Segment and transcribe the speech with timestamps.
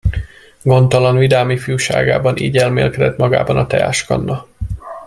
[0.63, 4.47] Gondtalan, vidám ifjúságában így elmélkedett magában a teáskanna.